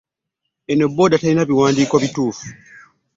Eno 0.75 0.85
booda 0.95 1.19
terina 1.23 1.47
biwandiiko 1.49 1.95
bituufu. 2.05 2.45